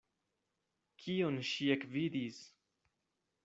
Kion 1.03 1.37
ŝi 1.51 1.69
ekvidis! 1.77 2.43